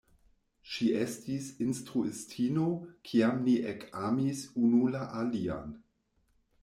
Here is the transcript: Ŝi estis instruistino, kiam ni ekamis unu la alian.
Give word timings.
Ŝi 0.75 0.87
estis 1.01 1.49
instruistino, 1.65 2.65
kiam 3.09 3.45
ni 3.45 3.55
ekamis 3.75 4.43
unu 4.69 4.81
la 4.97 5.07
alian. 5.21 5.77